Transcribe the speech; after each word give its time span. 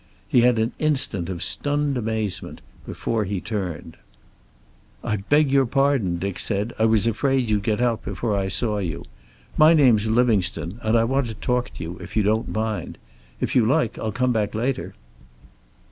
He 0.27 0.41
had 0.41 0.57
an 0.57 0.71
instant 0.79 1.29
of 1.29 1.43
stunned 1.43 1.95
amazement 1.95 2.61
before 2.87 3.23
he 3.23 3.39
turned. 3.39 3.97
"I 5.03 5.17
beg 5.17 5.51
your 5.51 5.67
pardon," 5.67 6.17
Dick 6.17 6.39
said. 6.39 6.73
"I 6.79 6.85
was 6.87 7.05
afraid 7.05 7.51
you'd 7.51 7.61
get 7.61 7.79
out 7.81 8.03
before 8.03 8.35
I 8.35 8.47
saw 8.47 8.79
you. 8.79 9.03
My 9.57 9.75
name's 9.75 10.09
Livingstone, 10.09 10.79
and 10.81 10.97
I 10.97 11.03
want 11.03 11.27
to 11.27 11.35
talk 11.35 11.71
to 11.75 11.83
you, 11.83 11.99
if 11.99 12.17
you 12.17 12.23
don't 12.23 12.49
mind. 12.49 12.97
If 13.39 13.55
you 13.55 13.63
like 13.63 13.99
I'll 13.99 14.11
come 14.11 14.31
back 14.33 14.55
later." 14.55 14.95